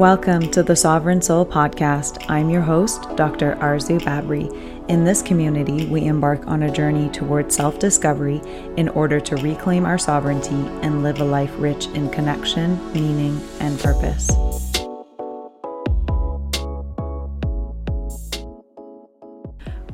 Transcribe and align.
Welcome 0.00 0.50
to 0.52 0.62
the 0.62 0.76
Sovereign 0.76 1.20
Soul 1.20 1.44
Podcast. 1.44 2.24
I'm 2.30 2.48
your 2.48 2.62
host, 2.62 3.02
Dr. 3.16 3.56
Arzu 3.56 4.00
Babri. 4.00 4.48
In 4.88 5.04
this 5.04 5.20
community, 5.20 5.84
we 5.88 6.06
embark 6.06 6.46
on 6.46 6.62
a 6.62 6.70
journey 6.70 7.10
towards 7.10 7.54
self 7.54 7.78
discovery 7.78 8.40
in 8.78 8.88
order 8.88 9.20
to 9.20 9.36
reclaim 9.36 9.84
our 9.84 9.98
sovereignty 9.98 10.66
and 10.80 11.02
live 11.02 11.20
a 11.20 11.24
life 11.24 11.52
rich 11.58 11.84
in 11.88 12.08
connection, 12.08 12.80
meaning, 12.94 13.38
and 13.60 13.78
purpose. 13.78 14.69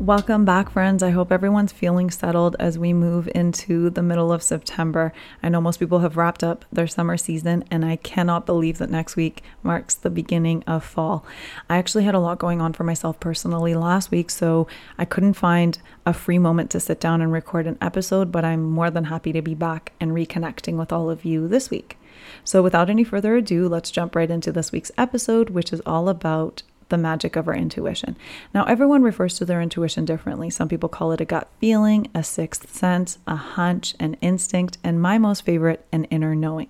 Welcome 0.07 0.45
back, 0.45 0.71
friends. 0.71 1.03
I 1.03 1.11
hope 1.11 1.33
everyone's 1.33 1.73
feeling 1.73 2.13
settled 2.13 2.55
as 2.61 2.79
we 2.79 2.93
move 2.93 3.29
into 3.35 3.91
the 3.91 4.05
middle 4.05 4.33
of 4.33 4.41
September. 4.41 5.13
I 5.43 5.49
know 5.49 5.61
most 5.61 5.81
people 5.81 5.99
have 5.99 6.17
wrapped 6.17 6.45
up 6.45 6.65
their 6.71 6.87
summer 6.87 7.17
season, 7.17 7.65
and 7.73 7.85
I 7.85 7.97
cannot 7.97 8.47
believe 8.47 8.79
that 8.79 8.89
next 8.89 9.17
week 9.17 9.43
marks 9.65 9.97
the 9.97 10.09
beginning 10.09 10.63
of 10.65 10.85
fall. 10.85 11.27
I 11.69 11.79
actually 11.79 12.05
had 12.05 12.15
a 12.15 12.21
lot 12.21 12.39
going 12.39 12.61
on 12.61 12.73
for 12.73 12.85
myself 12.85 13.19
personally 13.19 13.75
last 13.75 14.13
week, 14.13 14.31
so 14.31 14.69
I 14.97 15.05
couldn't 15.05 15.35
find 15.35 15.77
a 16.07 16.13
free 16.13 16.39
moment 16.39 16.71
to 16.71 16.79
sit 16.79 17.01
down 17.01 17.21
and 17.21 17.33
record 17.33 17.67
an 17.67 17.77
episode, 17.81 18.31
but 18.31 18.45
I'm 18.45 18.63
more 18.63 18.93
than 18.93 19.07
happy 19.07 19.33
to 19.33 19.43
be 19.43 19.57
back 19.57 19.91
and 19.99 20.13
reconnecting 20.13 20.77
with 20.77 20.93
all 20.93 21.11
of 21.11 21.25
you 21.25 21.49
this 21.49 21.69
week. 21.69 21.99
So, 22.45 22.63
without 22.63 22.89
any 22.89 23.03
further 23.03 23.35
ado, 23.35 23.69
let's 23.69 23.91
jump 23.91 24.15
right 24.15 24.31
into 24.31 24.53
this 24.53 24.71
week's 24.71 24.93
episode, 24.97 25.51
which 25.51 25.73
is 25.73 25.83
all 25.85 26.09
about 26.09 26.63
the 26.89 26.99
magic 26.99 27.37
of 27.37 27.49
our 27.49 27.55
intuition. 27.55 28.17
Now, 28.55 28.65
everyone 28.65 29.03
refers 29.03 29.37
to 29.39 29.45
their 29.45 29.61
intuition 29.61 30.05
differently. 30.05 30.51
Some 30.51 30.69
people 30.69 30.89
call 30.89 31.13
it 31.13 31.21
a 31.21 31.25
gut 31.25 31.49
feeling, 31.61 32.09
a 32.15 32.23
sixth 32.23 32.75
sense, 32.75 33.19
a 33.27 33.37
hunch, 33.37 33.95
an 33.99 34.17
instinct, 34.21 34.79
and 34.85 35.01
my 35.01 35.19
most 35.19 35.43
favorite, 35.43 35.87
an 35.93 36.05
inner 36.05 36.35
knowing. 36.35 36.69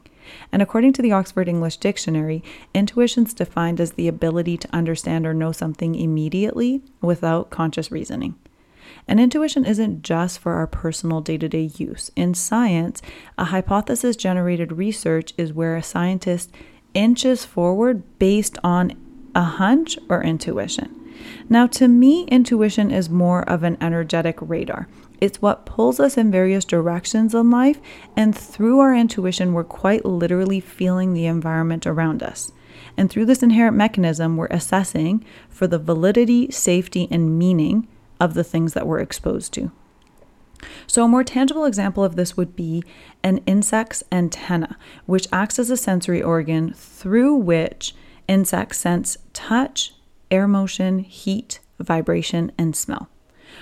And 0.50 0.60
according 0.62 0.92
to 0.94 1.02
the 1.02 1.12
Oxford 1.12 1.48
English 1.48 1.76
Dictionary, 1.76 2.42
intuition 2.74 3.26
is 3.26 3.34
defined 3.34 3.80
as 3.80 3.92
the 3.92 4.08
ability 4.08 4.56
to 4.58 4.74
understand 4.74 5.26
or 5.26 5.34
know 5.34 5.52
something 5.52 5.94
immediately 5.94 6.82
without 7.00 7.50
conscious 7.50 7.92
reasoning. 7.92 8.34
And 9.08 9.20
intuition 9.20 9.64
isn't 9.64 10.02
just 10.02 10.40
for 10.40 10.54
our 10.54 10.66
personal 10.66 11.20
day 11.20 11.38
to 11.38 11.48
day 11.48 11.70
use. 11.76 12.10
In 12.16 12.34
science, 12.34 13.02
a 13.38 13.46
hypothesis 13.46 14.16
generated 14.16 14.72
research 14.72 15.32
is 15.36 15.52
where 15.52 15.76
a 15.76 15.82
scientist 15.82 16.50
inches 16.94 17.44
forward 17.44 18.02
based 18.18 18.58
on 18.64 18.94
a 19.36 19.42
hunch 19.42 19.96
or 20.08 20.24
intuition? 20.24 21.06
Now, 21.48 21.66
to 21.68 21.86
me, 21.86 22.24
intuition 22.24 22.90
is 22.90 23.08
more 23.08 23.48
of 23.48 23.62
an 23.62 23.76
energetic 23.80 24.38
radar. 24.40 24.88
It's 25.20 25.40
what 25.40 25.64
pulls 25.64 26.00
us 26.00 26.16
in 26.16 26.30
various 26.30 26.64
directions 26.64 27.34
in 27.34 27.50
life, 27.50 27.80
and 28.16 28.36
through 28.36 28.80
our 28.80 28.94
intuition, 28.94 29.52
we're 29.52 29.64
quite 29.64 30.04
literally 30.04 30.60
feeling 30.60 31.14
the 31.14 31.26
environment 31.26 31.86
around 31.86 32.22
us. 32.22 32.52
And 32.96 33.10
through 33.10 33.26
this 33.26 33.42
inherent 33.42 33.76
mechanism, 33.76 34.36
we're 34.36 34.46
assessing 34.46 35.24
for 35.48 35.66
the 35.66 35.78
validity, 35.78 36.50
safety, 36.50 37.08
and 37.10 37.38
meaning 37.38 37.86
of 38.20 38.34
the 38.34 38.44
things 38.44 38.72
that 38.72 38.86
we're 38.86 39.00
exposed 39.00 39.52
to. 39.54 39.70
So, 40.86 41.04
a 41.04 41.08
more 41.08 41.24
tangible 41.24 41.64
example 41.66 42.04
of 42.04 42.16
this 42.16 42.36
would 42.36 42.56
be 42.56 42.82
an 43.22 43.38
insect's 43.46 44.02
antenna, 44.10 44.78
which 45.04 45.28
acts 45.32 45.58
as 45.58 45.70
a 45.70 45.76
sensory 45.76 46.22
organ 46.22 46.72
through 46.72 47.34
which 47.34 47.94
Insects 48.28 48.78
sense 48.78 49.16
touch, 49.32 49.94
air 50.30 50.48
motion, 50.48 51.00
heat, 51.00 51.60
vibration, 51.78 52.52
and 52.58 52.74
smell. 52.74 53.08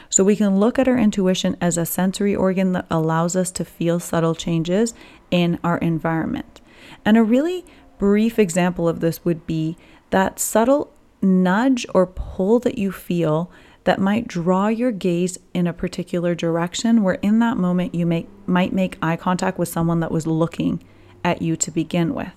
So 0.09 0.25
we 0.25 0.37
can 0.37 0.59
look 0.59 0.79
at 0.79 0.89
our 0.89 0.98
intuition 0.98 1.57
as 1.61 1.77
a 1.77 1.87
sensory 1.87 2.34
organ 2.34 2.73
that 2.73 2.87
allows 2.91 3.37
us 3.37 3.51
to 3.53 3.65
feel 3.65 4.01
subtle 4.01 4.35
changes 4.35 4.95
in 5.31 5.59
our 5.62 5.79
environment. 5.79 6.61
And 7.05 7.17
a 7.17 7.23
really 7.23 7.65
brief 7.98 8.39
example 8.39 8.89
of 8.89 9.01
this 9.01 9.25
would 9.25 9.47
be 9.47 9.77
that 10.11 10.39
subtle 10.39 10.92
nudge 11.20 11.87
or 11.95 12.07
pull 12.07 12.59
that 12.61 12.79
you 12.79 12.92
feel 12.92 13.51
that 13.85 14.01
might 14.01 14.29
draw 14.29 14.69
your 14.69 14.92
gaze 14.92 15.39
in 15.53 15.67
a 15.67 15.73
particular 15.73 16.35
direction 16.35 17.03
where 17.03 17.15
in 17.17 17.39
that 17.39 17.57
moment 17.57 17.95
you 17.95 18.07
make 18.07 18.29
might 18.47 18.73
make 18.73 18.98
eye 19.03 19.17
contact 19.17 19.58
with 19.58 19.69
someone 19.69 20.01
that 20.01 20.11
was 20.11 20.27
looking 20.27 20.83
at 21.23 21.42
you 21.42 21.57
to 21.57 21.70
begin 21.70 22.14
with. 22.14 22.33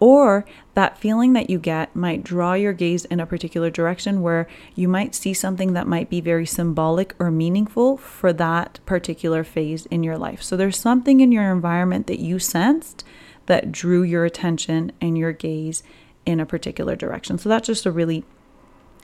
Or 0.00 0.44
that 0.74 0.98
feeling 0.98 1.32
that 1.34 1.48
you 1.48 1.58
get 1.58 1.94
might 1.94 2.24
draw 2.24 2.54
your 2.54 2.72
gaze 2.72 3.04
in 3.06 3.20
a 3.20 3.26
particular 3.26 3.70
direction 3.70 4.22
where 4.22 4.46
you 4.74 4.88
might 4.88 5.14
see 5.14 5.32
something 5.32 5.72
that 5.72 5.86
might 5.86 6.10
be 6.10 6.20
very 6.20 6.46
symbolic 6.46 7.14
or 7.18 7.30
meaningful 7.30 7.96
for 7.96 8.32
that 8.32 8.80
particular 8.86 9.44
phase 9.44 9.86
in 9.86 10.02
your 10.02 10.18
life. 10.18 10.42
So 10.42 10.56
there's 10.56 10.78
something 10.78 11.20
in 11.20 11.32
your 11.32 11.50
environment 11.50 12.06
that 12.08 12.18
you 12.18 12.38
sensed 12.38 13.04
that 13.46 13.72
drew 13.72 14.02
your 14.02 14.24
attention 14.24 14.92
and 15.00 15.16
your 15.16 15.32
gaze 15.32 15.82
in 16.26 16.40
a 16.40 16.46
particular 16.46 16.96
direction. 16.96 17.38
So 17.38 17.48
that's 17.48 17.66
just 17.66 17.86
a 17.86 17.92
really 17.92 18.24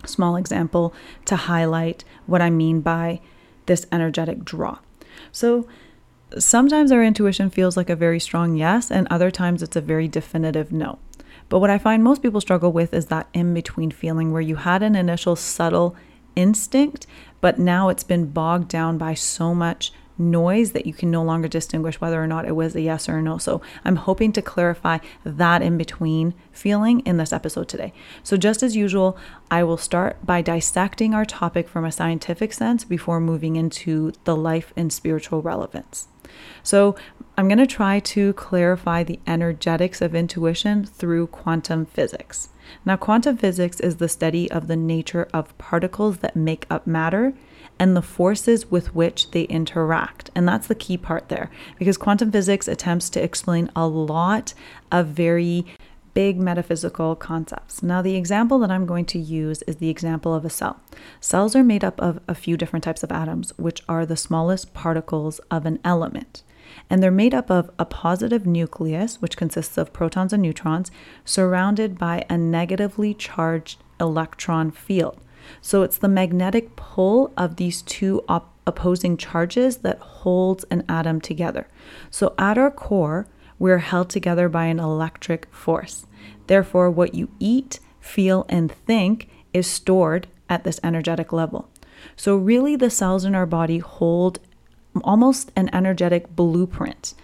small 0.05 0.37
example 0.37 0.95
to 1.27 1.37
highlight 1.37 2.05
what 2.27 2.43
I 2.43 2.51
mean 2.51 2.81
by 2.81 3.21
this 3.67 3.87
energetic 3.93 4.45
draw. 4.45 4.79
So 5.31 5.69
Sometimes 6.39 6.93
our 6.93 7.03
intuition 7.03 7.51
feels 7.51 7.77
like 7.77 7.91
a 7.91 7.97
very 7.97 8.21
strong 8.21 8.55
yes, 8.55 8.91
and 8.91 9.09
other 9.11 9.31
times 9.31 9.63
it's 9.63 9.77
a 9.77 9.81
very 9.81 10.07
definitive 10.07 10.71
no. 10.71 10.99
But 11.49 11.59
what 11.59 11.71
I 11.71 11.79
find 11.79 12.05
most 12.05 12.23
people 12.23 12.41
struggle 12.41 12.71
with 12.71 12.95
is 12.95 13.07
that 13.07 13.29
in 13.35 13.53
between 13.53 13.91
feeling 13.91 14.31
where 14.31 14.41
you 14.41 14.57
had 14.57 14.83
an 14.83 14.95
initial 14.95 15.35
subtle 15.35 15.97
instinct, 16.37 17.07
but 17.41 17.59
now 17.59 17.89
it's 17.89 18.05
been 18.05 18.27
bogged 18.27 18.69
down 18.69 18.97
by 18.97 19.15
so 19.15 19.55
much 19.55 19.93
noise 20.21 20.73
that 20.73 20.87
you 20.87 20.93
can 20.93 21.11
no 21.11 21.23
longer 21.23 21.49
distinguish 21.49 22.01
whether 22.01 22.23
or 22.23 22.27
not 22.27 22.45
it 22.45 22.55
was 22.55 22.77
a 22.77 22.81
yes 22.81 23.09
or 23.09 23.19
a 23.19 23.23
no. 23.23 23.39
So 23.39 23.61
I'm 23.85 23.97
hoping 23.97 24.33
to 24.33 24.43
clarify 24.43 24.99
that 25.25 25.63
in 25.63 25.79
between 25.79 26.35
feeling 26.53 27.01
in 27.01 27.17
this 27.17 27.33
episode 27.33 27.69
today. 27.69 27.93
So, 28.23 28.37
just 28.37 28.63
as 28.63 28.77
usual, 28.77 29.17
I 29.51 29.65
will 29.65 29.77
start 29.77 30.25
by 30.25 30.43
dissecting 30.43 31.15
our 31.15 31.25
topic 31.25 31.69
from 31.69 31.85
a 31.85 31.93
scientific 31.93 32.53
sense 32.53 32.85
before 32.85 33.21
moving 33.21 33.57
into 33.57 34.13
the 34.25 34.37
life 34.37 34.73
and 34.77 34.93
spiritual 34.93 35.43
relevance. 35.43 36.09
So, 36.63 36.97
I'm 37.37 37.49
going 37.49 37.59
to 37.59 37.67
try 37.67 38.01
to 38.01 38.35
clarify 38.35 39.03
the 39.03 39.21
energetics 39.27 40.03
of 40.03 40.15
intuition 40.15 40.85
through 40.85 41.29
quantum 41.29 41.87
physics. 41.87 42.51
Now, 42.85 42.97
quantum 42.97 43.37
physics 43.39 43.81
is 43.81 43.97
the 43.97 44.09
study 44.09 44.51
of 44.51 44.69
the 44.69 44.77
nature 44.77 45.29
of 45.33 45.57
particles 45.57 46.19
that 46.19 46.37
make 46.37 46.67
up 46.69 46.87
matter 46.87 47.33
and 47.81 47.97
the 47.97 48.03
forces 48.03 48.71
with 48.71 48.95
which 48.95 49.31
they 49.33 49.43
interact. 49.45 50.31
And 50.37 50.47
that's 50.47 50.69
the 50.69 50.75
key 50.75 50.99
part 50.99 51.31
there, 51.31 51.51
because 51.79 51.97
quantum 51.97 52.31
physics 52.31 52.69
attempts 52.69 53.09
to 53.11 53.23
explain 53.23 53.71
a 53.75 53.89
lot 53.89 54.55
of 54.93 55.09
very 55.09 55.65
big 56.13 56.39
metaphysical 56.39 57.17
concepts. 57.17 57.83
Now, 57.83 58.03
the 58.03 58.17
example 58.17 58.59
that 58.59 58.71
I'm 58.71 58.85
going 58.85 59.07
to 59.07 59.19
use 59.19 59.63
is 59.63 59.77
the 59.77 59.89
example 59.89 60.35
of 60.35 60.45
a 60.45 60.51
cell. 60.51 60.81
Cells 61.21 61.57
are 61.57 61.65
made 61.65 61.83
up 61.83 61.99
of 62.01 62.21
a 62.29 62.35
few 62.35 62.57
different 62.57 62.85
types 62.85 63.03
of 63.03 63.13
atoms, 63.13 63.57
which 63.57 63.83
are 63.89 64.05
the 64.05 64.17
smallest 64.17 64.75
particles 64.75 65.39
of 65.51 65.65
an 65.65 65.79
element. 65.83 66.43
And 66.91 67.03
they're 67.03 67.11
made 67.11 67.35
up 67.35 67.51
of 67.51 67.71
a 67.79 67.85
positive 67.85 68.47
nucleus, 68.47 69.23
which 69.23 69.37
consists 69.37 69.79
of 69.79 69.93
protons 69.93 70.33
and 70.33 70.43
neutrons, 70.43 70.91
surrounded 71.25 71.97
by 71.97 72.27
a 72.29 72.37
negatively 72.37 73.15
charged 73.15 73.79
electron 73.99 74.71
field. 74.71 75.19
So 75.61 75.83
it's 75.83 75.99
the 75.99 76.09
magnetic 76.09 76.77
pull 76.77 77.33
of 77.37 77.57
these 77.57 77.83
two 77.83 78.23
op- 78.29 78.55
opposing 78.67 79.17
charges 79.17 79.79
that 79.79 79.99
holds 79.99 80.65
an 80.65 80.85
atom 80.89 81.21
together. 81.21 81.67
So 82.11 82.35
at 82.39 82.59
our 82.59 82.71
core, 82.71 83.27
we're 83.59 83.79
held 83.79 84.11
together 84.11 84.49
by 84.49 84.67
an 84.67 84.81
electric 84.81 85.47
force. 85.55 86.07
Therefore, 86.47 86.91
what 86.91 87.15
you 87.15 87.29
eat, 87.39 87.79
feel, 88.01 88.47
and 88.49 88.73
think 88.73 89.29
is 89.53 89.67
stored 89.67 90.27
at 90.49 90.65
this 90.65 90.81
energetic 90.83 91.33
level. 91.33 91.69
So, 92.17 92.37
really, 92.37 92.77
the 92.77 92.91
cells 92.91 93.25
in 93.25 93.35
our 93.35 93.47
body 93.47 93.79
hold 93.79 94.41
almost 95.05 95.53
an 95.55 95.69
energetic 95.73 96.35
blueprint 96.35 97.15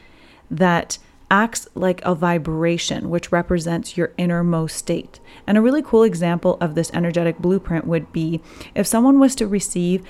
that 0.51 0.99
acts 1.31 1.69
like 1.75 2.01
a 2.05 2.15
vibration, 2.15 3.11
which 3.11 3.33
represents 3.33 3.97
your 3.97 4.13
innermost 4.17 4.77
state. 4.77 5.21
And 5.47 5.59
a 5.59 5.63
really 5.63 5.83
cool 5.83 6.03
example 6.03 6.57
of 6.61 6.75
this 6.75 6.91
energetic 6.95 7.39
blueprint 7.39 7.87
would 7.87 8.13
be 8.13 8.41
if 8.75 8.87
someone 8.87 9.19
was 9.19 9.35
to 9.37 9.47
receive 9.47 10.05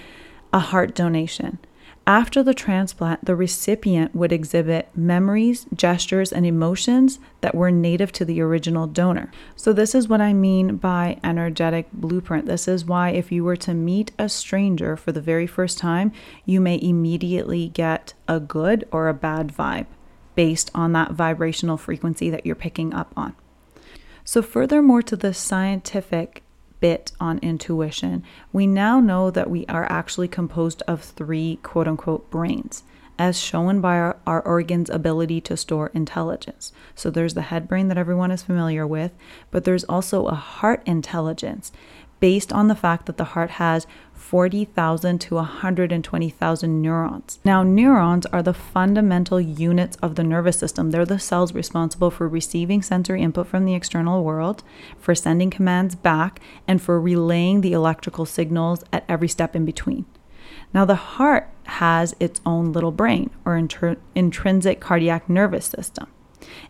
a 0.53 0.59
heart 0.59 0.95
donation. 0.95 1.59
After 2.09 2.41
the 2.41 2.55
transplant, 2.55 3.25
the 3.25 3.35
recipient 3.35 4.15
would 4.15 4.31
exhibit 4.31 4.89
memories, 4.95 5.67
gestures, 5.75 6.33
and 6.33 6.47
emotions 6.47 7.19
that 7.41 7.55
were 7.55 7.73
native 7.73 8.13
to 8.13 8.25
the 8.25 8.41
original 8.41 8.87
donor. 8.87 9.33
So, 9.57 9.73
this 9.73 9.93
is 9.93 10.07
what 10.07 10.21
I 10.21 10.33
mean 10.33 10.77
by 10.77 11.19
energetic 11.25 11.91
blueprint. 11.93 12.47
This 12.47 12.69
is 12.69 12.85
why, 12.85 13.11
if 13.11 13.33
you 13.33 13.43
were 13.43 13.57
to 13.57 13.75
meet 13.75 14.13
a 14.21 14.29
stranger 14.29 14.97
for 14.97 15.11
the 15.11 15.21
very 15.21 15.49
first 15.49 15.79
time, 15.79 16.13
you 16.45 16.61
may 16.61 16.81
immediately 16.81 17.71
get 17.71 18.15
a 18.29 18.39
good 18.39 18.87
or 18.93 19.09
a 19.09 19.15
bad 19.15 19.49
vibe 19.49 19.87
based 20.37 20.71
on 20.75 20.93
that 20.93 21.11
vibrational 21.13 21.77
frequency 21.77 22.31
that 22.31 22.47
you're 22.47 22.55
picking 22.55 22.95
up 22.95 23.13
on. 23.17 23.35
So, 24.25 24.43
furthermore, 24.43 25.03
to 25.03 25.17
the 25.17 25.35
scientific 25.35 26.45
bit 26.79 27.13
on 27.19 27.39
intuition, 27.39 28.23
we 28.53 28.67
now 28.67 29.01
know 29.01 29.31
that 29.31 29.51
we 29.51 29.67
are 29.67 29.91
actually 29.91 30.29
composed 30.29 30.83
of 30.87 31.03
three 31.03 31.59
quote 31.63 31.89
unquote 31.89 32.31
brains. 32.31 32.85
as 33.19 33.39
shown 33.39 33.81
by 33.81 33.97
our, 33.97 34.19
our 34.27 34.43
organ's 34.43 34.91
ability 34.91 35.41
to 35.41 35.57
store 35.57 35.91
intelligence. 35.95 36.73
So 36.95 37.11
there's 37.11 37.35
the 37.35 37.43
head 37.43 37.67
brain 37.67 37.89
that 37.89 37.99
everyone 37.99 38.31
is 38.31 38.43
familiar 38.43 38.87
with, 38.87 39.13
but 39.51 39.65
there's 39.65 39.85
also 39.85 40.27
a 40.27 40.35
heart 40.35 40.83
intelligence 40.87 41.73
based 42.21 42.53
on 42.53 42.69
the 42.69 42.75
fact 42.75 43.07
that 43.07 43.17
the 43.17 43.25
heart 43.25 43.51
has 43.53 43.87
40,000 44.13 45.19
to 45.21 45.35
120,000 45.35 46.83
neurons. 46.83 47.39
Now, 47.45 47.63
neurons 47.63 48.27
are 48.27 48.43
the 48.43 48.55
fundamental 48.55 49.41
units 49.41 49.97
of 50.03 50.15
the 50.15 50.25
nervous 50.25 50.59
system. 50.59 50.91
They're 50.91 51.05
the 51.05 51.19
cells 51.19 51.55
responsible 51.55 52.11
for 52.11 52.27
receiving 52.27 52.83
sensory 52.83 53.23
input 53.23 53.47
from 53.47 53.65
the 53.65 53.75
external 53.75 54.25
world, 54.25 54.65
for 54.99 55.15
sending 55.15 55.51
commands 55.51 55.95
back, 55.95 56.41
and 56.67 56.81
for 56.81 57.01
relaying 57.01 57.61
the 57.61 57.73
electrical 57.73 58.25
signals 58.25 58.83
at 58.93 59.05
every 59.09 59.29
step 59.29 59.55
in 59.55 59.65
between. 59.65 60.07
Now, 60.73 60.85
the 60.85 60.95
heart 60.95 61.49
has 61.65 62.17
its 62.19 62.41
own 62.47 62.73
little 62.73 62.93
brain 62.93 63.31
or 63.45 63.57
intrinsic 64.15 64.81
cardiac 64.81 65.29
nervous 65.29 65.67
system. 65.67 66.09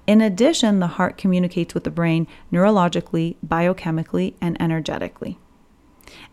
In 0.06 0.20
addition, 0.20 0.78
the 0.78 0.86
heart 0.86 1.16
communicates 1.16 1.74
with 1.74 1.84
the 1.84 1.90
brain 1.90 2.26
neurologically, 2.52 3.36
biochemically, 3.46 4.34
and 4.40 4.60
energetically. 4.60 5.38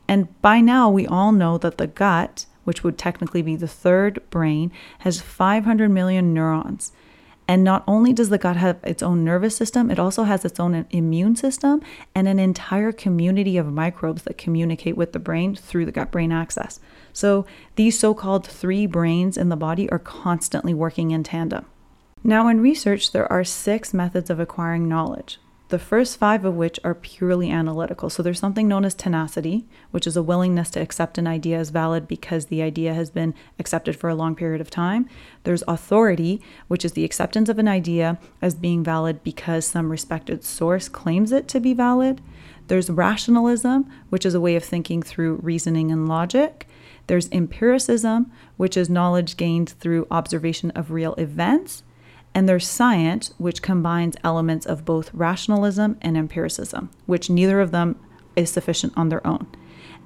And 0.08 0.42
by 0.42 0.62
now, 0.62 0.90
we 0.90 1.08
all 1.08 1.32
know 1.32 1.58
that 1.58 1.78
the 1.78 1.88
gut, 1.88 2.46
which 2.64 2.84
would 2.84 2.98
technically 2.98 3.42
be 3.42 3.56
the 3.56 3.68
third 3.68 4.22
brain, 4.30 4.72
has 5.00 5.22
500 5.22 5.90
million 5.90 6.34
neurons. 6.34 6.92
And 7.48 7.64
not 7.64 7.84
only 7.88 8.14
does 8.14 8.30
the 8.30 8.38
gut 8.38 8.56
have 8.56 8.80
its 8.84 9.04
own 9.04 9.24
nervous 9.24 9.56
system, 9.56 9.92
it 9.92 10.00
also 10.00 10.24
has 10.24 10.46
its 10.46 10.60
own 10.60 10.86
immune 10.92 11.36
system 11.36 11.82
and 12.16 12.28
an 12.28 12.40
entire 12.40 12.94
community 12.94 13.58
of 13.58 13.72
microbes 13.72 14.24
that 14.24 14.38
communicate 14.38 14.96
with 14.96 15.12
the 15.12 15.20
brain 15.20 15.56
through 15.56 15.86
the 15.86 15.92
gut 15.92 16.10
brain 16.10 16.32
axis. 16.32 16.80
So 17.12 17.46
these 17.76 18.00
so 18.00 18.14
called 18.14 18.48
three 18.48 18.86
brains 18.86 19.38
in 19.38 19.50
the 19.50 19.58
body 19.58 19.90
are 19.90 20.00
constantly 20.00 20.74
working 20.74 21.12
in 21.12 21.24
tandem. 21.24 21.66
Now, 22.24 22.48
in 22.48 22.62
research, 22.62 23.12
there 23.12 23.32
are 23.32 23.44
six 23.44 23.94
methods 23.94 24.30
of 24.30 24.40
acquiring 24.40 24.88
knowledge 24.88 25.40
the 25.74 25.80
first 25.80 26.18
five 26.18 26.46
of 26.46 26.54
which 26.54 26.80
are 26.84 26.94
purely 26.94 27.50
analytical. 27.50 28.08
So 28.08 28.22
there's 28.22 28.38
something 28.38 28.68
known 28.68 28.86
as 28.86 28.94
tenacity, 28.94 29.66
which 29.90 30.06
is 30.06 30.16
a 30.16 30.22
willingness 30.22 30.70
to 30.70 30.80
accept 30.80 31.18
an 31.18 31.26
idea 31.26 31.58
as 31.58 31.72
valid 31.72 32.08
because 32.08 32.46
the 32.46 32.62
idea 32.62 32.94
has 32.94 33.10
been 33.10 33.34
accepted 33.58 33.96
for 33.96 34.08
a 34.08 34.14
long 34.14 34.36
period 34.36 34.62
of 34.62 34.70
time. 34.70 35.10
There's 35.46 35.64
authority, 35.68 36.44
which 36.68 36.86
is 36.86 36.92
the 36.92 37.04
acceptance 37.04 37.50
of 37.50 37.58
an 37.58 37.68
idea 37.68 38.20
as 38.40 38.54
being 38.54 38.84
valid 38.84 39.24
because 39.24 39.66
some 39.66 39.90
respected 39.90 40.44
source 40.44 40.88
claims 40.88 41.32
it 41.32 41.48
to 41.48 41.60
be 41.60 41.74
valid. 41.74 42.22
There's 42.68 42.92
rationalism, 42.92 43.90
which 44.12 44.28
is 44.28 44.36
a 44.36 44.40
way 44.40 44.56
of 44.56 44.64
thinking 44.64 45.02
through 45.02 45.40
reasoning 45.42 45.92
and 45.92 46.08
logic. 46.08 46.68
There's 47.08 47.32
empiricism, 47.32 48.32
which 48.58 48.78
is 48.78 48.92
knowledge 48.92 49.38
gained 49.38 49.70
through 49.70 50.06
observation 50.12 50.70
of 50.76 50.92
real 50.92 51.16
events. 51.16 51.82
And 52.36 52.50
there's 52.50 52.68
science, 52.68 53.34
which 53.38 53.62
combines 53.62 54.18
elements 54.24 54.66
of 54.66 54.86
both 54.86 55.14
rationalism 55.14 55.98
and 56.02 56.18
empiricism, 56.18 56.90
which 57.06 57.30
neither 57.30 57.62
of 57.62 57.72
them 57.72 58.00
is 58.36 58.50
sufficient 58.50 58.94
on 58.96 59.10
their 59.10 59.26
own. 59.26 59.48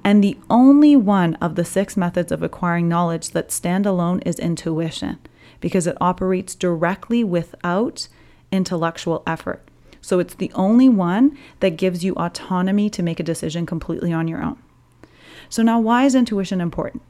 And 0.04 0.22
the 0.22 0.38
only 0.48 0.94
one 0.94 1.34
of 1.36 1.54
the 1.54 1.64
six 1.64 1.96
methods 1.96 2.30
of 2.30 2.42
acquiring 2.42 2.88
knowledge 2.88 3.30
that 3.30 3.50
stand 3.50 3.86
alone 3.86 4.20
is 4.20 4.38
intuition, 4.38 5.18
because 5.60 5.86
it 5.86 5.96
operates 6.00 6.54
directly 6.54 7.24
without 7.24 8.08
intellectual 8.52 9.22
effort. 9.26 9.66
So 10.00 10.18
it's 10.18 10.34
the 10.34 10.52
only 10.54 10.88
one 10.88 11.36
that 11.60 11.76
gives 11.76 12.04
you 12.04 12.14
autonomy 12.14 12.88
to 12.90 13.02
make 13.02 13.20
a 13.20 13.24
decision 13.24 13.66
completely 13.66 14.12
on 14.12 14.28
your 14.28 14.42
own. 14.42 14.58
So, 15.50 15.62
now 15.62 15.80
why 15.80 16.04
is 16.04 16.14
intuition 16.14 16.60
important? 16.60 17.02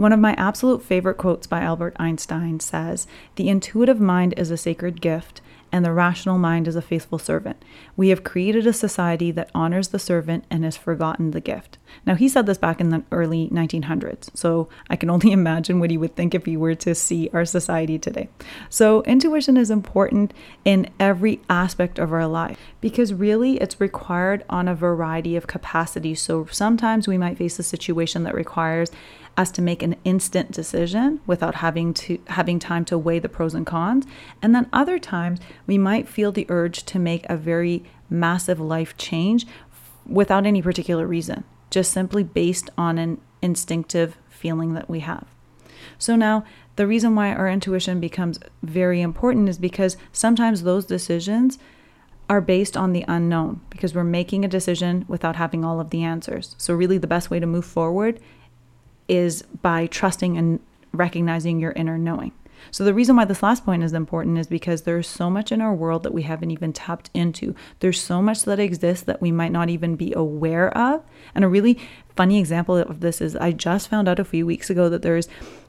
One 0.00 0.14
of 0.14 0.18
my 0.18 0.32
absolute 0.38 0.82
favorite 0.82 1.18
quotes 1.18 1.46
by 1.46 1.60
Albert 1.60 1.94
Einstein 1.98 2.58
says 2.58 3.06
The 3.36 3.50
intuitive 3.50 4.00
mind 4.00 4.32
is 4.38 4.50
a 4.50 4.56
sacred 4.56 5.02
gift, 5.02 5.42
and 5.70 5.84
the 5.84 5.92
rational 5.92 6.38
mind 6.38 6.66
is 6.66 6.74
a 6.74 6.80
faithful 6.80 7.18
servant. 7.18 7.62
We 7.98 8.08
have 8.08 8.24
created 8.24 8.66
a 8.66 8.72
society 8.72 9.30
that 9.32 9.50
honors 9.54 9.88
the 9.88 9.98
servant 9.98 10.44
and 10.50 10.64
has 10.64 10.74
forgotten 10.74 11.32
the 11.32 11.40
gift. 11.42 11.76
Now, 12.06 12.14
he 12.14 12.30
said 12.30 12.46
this 12.46 12.56
back 12.56 12.80
in 12.80 12.88
the 12.88 13.04
early 13.12 13.50
1900s, 13.50 14.30
so 14.34 14.70
I 14.88 14.96
can 14.96 15.10
only 15.10 15.32
imagine 15.40 15.80
what 15.80 15.90
he 15.90 15.98
would 15.98 16.16
think 16.16 16.34
if 16.34 16.46
he 16.46 16.56
were 16.56 16.74
to 16.76 16.94
see 16.94 17.28
our 17.34 17.44
society 17.44 17.98
today. 17.98 18.30
So, 18.70 19.02
intuition 19.02 19.58
is 19.58 19.70
important 19.70 20.32
in 20.64 20.88
every 20.98 21.42
aspect 21.50 21.98
of 21.98 22.10
our 22.10 22.26
life 22.26 22.58
because 22.80 23.12
really 23.12 23.58
it's 23.58 23.82
required 23.82 24.46
on 24.48 24.66
a 24.66 24.74
variety 24.74 25.36
of 25.36 25.46
capacities. 25.46 26.22
So, 26.22 26.46
sometimes 26.46 27.06
we 27.06 27.18
might 27.18 27.36
face 27.36 27.58
a 27.58 27.62
situation 27.62 28.24
that 28.24 28.34
requires 28.34 28.90
us 29.40 29.50
to 29.50 29.62
make 29.62 29.82
an 29.82 29.96
instant 30.04 30.50
decision 30.52 31.20
without 31.26 31.56
having 31.56 31.92
to 31.94 32.18
having 32.28 32.58
time 32.58 32.84
to 32.84 32.98
weigh 32.98 33.18
the 33.18 33.28
pros 33.28 33.54
and 33.54 33.66
cons 33.66 34.06
and 34.42 34.54
then 34.54 34.68
other 34.72 34.98
times 34.98 35.40
we 35.66 35.78
might 35.78 36.08
feel 36.08 36.32
the 36.32 36.46
urge 36.48 36.84
to 36.84 36.98
make 36.98 37.24
a 37.28 37.36
very 37.36 37.82
massive 38.08 38.60
life 38.60 38.96
change 38.96 39.46
without 40.06 40.46
any 40.46 40.62
particular 40.62 41.06
reason 41.06 41.44
just 41.70 41.92
simply 41.92 42.22
based 42.22 42.68
on 42.76 42.98
an 42.98 43.20
instinctive 43.40 44.18
feeling 44.28 44.74
that 44.74 44.90
we 44.90 45.00
have. 45.00 45.26
So 45.98 46.16
now, 46.16 46.44
the 46.76 46.86
reason 46.86 47.14
why 47.14 47.32
our 47.32 47.48
intuition 47.48 48.00
becomes 48.00 48.38
very 48.62 49.00
important 49.00 49.48
is 49.48 49.58
because 49.58 49.96
sometimes 50.12 50.62
those 50.62 50.84
decisions 50.84 51.58
are 52.28 52.40
based 52.40 52.76
on 52.76 52.92
the 52.92 53.04
unknown 53.08 53.60
because 53.70 53.94
we're 53.94 54.04
making 54.04 54.44
a 54.44 54.48
decision 54.48 55.04
without 55.08 55.36
having 55.36 55.64
all 55.64 55.80
of 55.80 55.90
the 55.90 56.02
answers. 56.02 56.54
So, 56.58 56.74
really, 56.74 56.98
the 56.98 57.06
best 57.06 57.30
way 57.30 57.40
to 57.40 57.46
move 57.46 57.64
forward 57.64 58.20
is 59.10 59.42
by 59.60 59.86
trusting 59.88 60.38
and 60.38 60.60
recognizing 60.92 61.58
your 61.58 61.72
inner 61.72 61.98
knowing. 61.98 62.32
So, 62.70 62.84
the 62.84 62.94
reason 62.94 63.16
why 63.16 63.24
this 63.24 63.42
last 63.42 63.64
point 63.64 63.82
is 63.82 63.92
important 63.92 64.38
is 64.38 64.46
because 64.46 64.82
there's 64.82 65.08
so 65.08 65.30
much 65.30 65.50
in 65.50 65.60
our 65.60 65.74
world 65.74 66.02
that 66.02 66.14
we 66.14 66.22
haven't 66.22 66.50
even 66.50 66.72
tapped 66.72 67.10
into. 67.14 67.54
There's 67.80 68.00
so 68.00 68.22
much 68.22 68.44
that 68.44 68.60
exists 68.60 69.04
that 69.06 69.20
we 69.20 69.32
might 69.32 69.50
not 69.50 69.70
even 69.70 69.96
be 69.96 70.12
aware 70.12 70.76
of. 70.76 71.02
And 71.34 71.44
a 71.44 71.48
really 71.48 71.80
funny 72.14 72.38
example 72.38 72.76
of 72.76 73.00
this 73.00 73.20
is 73.20 73.34
I 73.34 73.52
just 73.52 73.88
found 73.88 74.08
out 74.08 74.18
a 74.18 74.24
few 74.24 74.46
weeks 74.46 74.70
ago 74.70 74.88
that 74.90 75.02
there's 75.02 75.28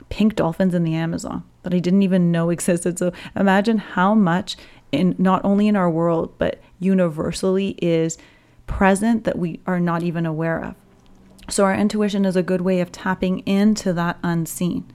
pink 0.09 0.35
dolphins 0.35 0.75
in 0.75 0.83
the 0.83 0.93
Amazon 0.93 1.43
that 1.63 1.73
I 1.73 1.79
didn't 1.79 2.03
even 2.03 2.31
know 2.31 2.49
existed. 2.51 2.99
So, 2.99 3.13
imagine 3.35 3.77
how 3.79 4.13
much 4.13 4.57
in 4.91 5.15
not 5.17 5.43
only 5.45 5.67
in 5.67 5.75
our 5.75 5.89
world, 5.89 6.37
but 6.37 6.59
universally 6.79 7.77
is 7.81 8.17
present 8.67 9.23
that 9.23 9.39
we 9.39 9.59
are 9.65 9.79
not 9.79 10.03
even 10.03 10.25
aware 10.25 10.63
of. 10.63 10.75
So, 11.51 11.65
our 11.65 11.75
intuition 11.75 12.25
is 12.25 12.35
a 12.35 12.43
good 12.43 12.61
way 12.61 12.79
of 12.79 12.91
tapping 12.91 13.39
into 13.39 13.93
that 13.93 14.17
unseen. 14.23 14.85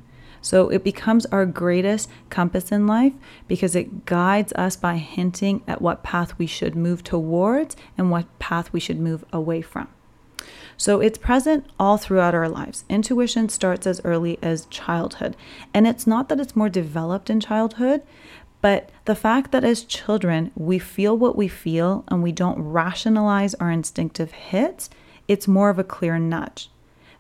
So 0.47 0.69
it 0.69 0.85
becomes 0.85 1.27
our 1.27 1.45
greatest 1.45 2.09
compass 2.31 2.71
in 2.71 2.87
life 2.87 3.13
because 3.49 3.75
it 3.75 4.07
guides 4.07 4.53
us 4.53 4.77
by 4.77 4.97
hinting 4.99 5.63
at 5.67 5.83
what 5.83 6.05
path 6.05 6.39
we 6.39 6.47
should 6.47 6.77
move 6.77 7.03
towards 7.03 7.75
and 7.99 8.13
what 8.13 8.39
path 8.39 8.73
we 8.73 8.79
should 8.79 9.01
move 9.01 9.25
away 9.33 9.61
from. 9.61 9.89
So 10.77 11.01
it's 11.01 11.19
present 11.19 11.67
all 11.81 11.97
throughout 11.97 12.35
our 12.35 12.49
lives. 12.49 12.85
Intuition 12.89 13.49
starts 13.49 13.89
as 13.89 14.01
early 14.05 14.39
as 14.41 14.67
childhood. 14.67 15.37
And 15.75 15.85
it's 15.85 16.07
not 16.07 16.29
that 16.29 16.39
it's 16.39 16.55
more 16.55 16.69
developed 16.69 17.29
in 17.29 17.41
childhood, 17.41 18.03
but 18.61 18.91
the 19.05 19.17
fact 19.17 19.51
that 19.51 19.65
as 19.65 19.83
children 19.83 20.53
we 20.55 20.79
feel 20.79 21.19
what 21.19 21.35
we 21.35 21.49
feel 21.49 22.05
and 22.07 22.23
we 22.23 22.31
don't 22.31 22.63
rationalize 22.63 23.55
our 23.55 23.73
instinctive 23.73 24.31
hits, 24.31 24.91
it's 25.29 25.49
more 25.49 25.71
of 25.71 25.79
a 25.79 25.85
clear 25.85 26.19
nudge 26.19 26.71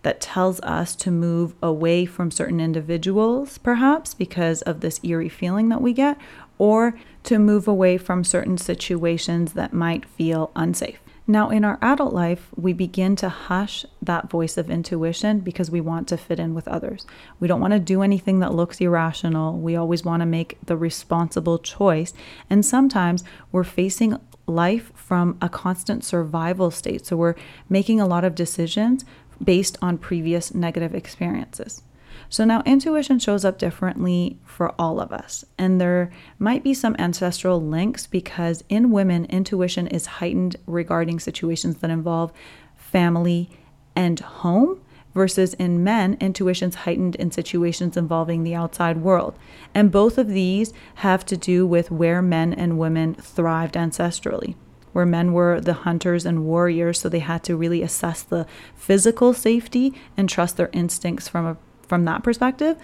that 0.03 0.21
tells 0.21 0.61
us 0.61 0.95
to 0.95 1.11
move 1.11 1.55
away 1.63 2.07
from 2.07 2.31
certain 2.31 2.61
individuals, 2.61 3.59
perhaps 3.59 4.15
because 4.15 4.63
of 4.63 4.81
this 4.81 5.01
eerie 5.03 5.29
feeling 5.29 5.69
that 5.69 5.83
we 5.83 5.93
get, 5.93 6.17
or 6.59 6.95
to 7.25 7.39
move 7.39 7.67
away 7.67 7.99
from 7.99 8.23
certain 8.23 8.57
situations 8.57 9.55
that 9.55 9.73
might 9.73 10.05
feel 10.05 10.51
unsafe. 10.55 11.01
Now, 11.29 11.51
in 11.51 11.65
our 11.65 11.77
adult 11.83 12.15
life, 12.15 12.51
we 12.55 12.73
begin 12.73 13.17
to 13.17 13.29
hush 13.29 13.85
that 14.01 14.31
voice 14.31 14.57
of 14.57 14.71
intuition 14.71 15.41
because 15.41 15.73
we 15.73 15.81
want 15.81 16.07
to 16.09 16.17
fit 16.17 16.39
in 16.39 16.55
with 16.55 16.69
others. 16.69 17.05
We 17.41 17.49
don't 17.49 17.61
want 17.61 17.73
to 17.73 17.81
do 17.81 18.03
anything 18.03 18.39
that 18.39 18.55
looks 18.55 18.81
irrational. 18.81 19.59
We 19.59 19.75
always 19.75 20.05
want 20.05 20.21
to 20.21 20.27
make 20.27 20.57
the 20.65 20.77
responsible 20.77 21.59
choice. 21.59 22.15
And 22.49 22.65
sometimes 22.65 23.25
we're 23.51 23.65
facing 23.65 24.21
life 24.47 24.93
from 24.95 25.37
a 25.41 25.49
constant 25.49 26.05
survival 26.05 26.71
state. 26.71 27.07
So 27.07 27.17
we're 27.17 27.35
making 27.69 28.00
a 28.00 28.07
lot 28.07 28.25
of 28.25 28.35
decisions 28.35 29.05
based 29.43 29.76
on 29.83 29.99
previous 29.99 30.55
negative 30.55 30.95
experiences. 30.95 31.83
So 32.29 32.45
now 32.45 32.62
intuition 32.65 33.19
shows 33.19 33.45
up 33.45 33.59
differently 33.59 34.38
for 34.45 34.75
all 34.81 35.00
of 35.00 35.12
us. 35.12 35.45
And 35.59 35.81
there 35.81 36.11
might 36.38 36.65
be 36.65 36.75
some 36.75 36.97
ancestral 36.99 37.61
links 37.61 38.07
because 38.07 38.65
in 38.69 38.91
women, 38.91 39.26
intuition 39.26 39.87
is 39.87 40.07
heightened 40.07 40.57
regarding 40.67 41.21
situations 41.21 41.79
that 41.79 41.91
involve 41.91 42.33
family 42.75 43.50
and 43.95 44.19
home. 44.19 44.81
Versus 45.16 45.54
in 45.54 45.82
men, 45.82 46.16
intuition's 46.20 46.75
heightened 46.85 47.16
in 47.16 47.30
situations 47.30 47.96
involving 47.96 48.44
the 48.44 48.54
outside 48.54 48.99
world. 48.99 49.35
And 49.75 49.90
both 49.90 50.18
of 50.18 50.28
these 50.28 50.75
have 50.96 51.25
to 51.26 51.37
do 51.37 51.66
with 51.66 51.90
where 51.90 52.20
men 52.20 52.52
and 52.52 52.78
women 52.78 53.14
thrived 53.14 53.75
ancestrally 53.75 54.54
where 54.92 55.04
men 55.04 55.35
were 55.35 55.61
the 55.61 55.75
hunters 55.75 56.25
and 56.25 56.46
warriors, 56.46 57.00
so 57.00 57.08
they 57.08 57.18
had 57.18 57.44
to 57.44 57.54
really 57.54 57.82
assess 57.82 58.23
the 58.23 58.46
physical 58.75 59.35
safety 59.35 59.92
and 60.16 60.26
trust 60.26 60.56
their 60.56 60.70
instincts 60.73 61.28
from 61.28 61.44
a 61.44 61.56
from 61.87 62.04
that 62.04 62.23
perspective. 62.23 62.76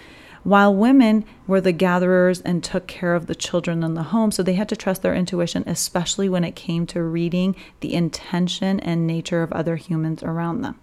while 0.45 0.75
women 0.75 1.25
were 1.47 1.61
the 1.61 1.73
gatherers 1.73 2.41
and 2.41 2.65
took 2.65 2.87
care 2.87 3.15
of 3.15 3.27
the 3.27 3.35
children 3.35 3.83
in 3.83 3.95
the 3.95 4.03
home. 4.05 4.31
So 4.31 4.43
they 4.43 4.55
had 4.55 4.69
to 4.71 4.77
trust 4.77 5.03
their 5.03 5.15
intuition, 5.15 5.63
especially 5.67 6.29
when 6.29 6.45
it 6.45 6.57
came 6.57 6.87
to 6.89 7.03
reading 7.03 7.55
the 7.81 7.95
intention 7.95 8.81
and 8.81 9.07
nature 9.07 9.43
of 9.43 9.53
other 9.53 9.77
humans 9.77 10.23
around 10.23 10.63
them. 10.63 10.81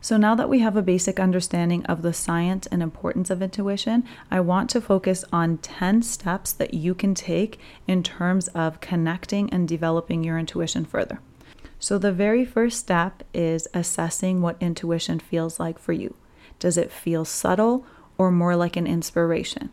So, 0.00 0.16
now 0.16 0.34
that 0.34 0.48
we 0.48 0.60
have 0.60 0.76
a 0.76 0.82
basic 0.82 1.18
understanding 1.18 1.84
of 1.86 2.02
the 2.02 2.12
science 2.12 2.66
and 2.66 2.82
importance 2.82 3.30
of 3.30 3.42
intuition, 3.42 4.04
I 4.30 4.40
want 4.40 4.70
to 4.70 4.80
focus 4.80 5.24
on 5.32 5.58
10 5.58 6.02
steps 6.02 6.52
that 6.52 6.74
you 6.74 6.94
can 6.94 7.14
take 7.14 7.58
in 7.86 8.02
terms 8.02 8.48
of 8.48 8.80
connecting 8.80 9.50
and 9.50 9.66
developing 9.66 10.22
your 10.22 10.38
intuition 10.38 10.84
further. 10.84 11.20
So, 11.78 11.98
the 11.98 12.12
very 12.12 12.44
first 12.44 12.78
step 12.78 13.22
is 13.34 13.68
assessing 13.74 14.42
what 14.42 14.56
intuition 14.60 15.18
feels 15.18 15.58
like 15.58 15.78
for 15.78 15.92
you. 15.92 16.14
Does 16.58 16.76
it 16.78 16.92
feel 16.92 17.24
subtle 17.24 17.84
or 18.16 18.30
more 18.30 18.56
like 18.56 18.76
an 18.76 18.86
inspiration? 18.86 19.70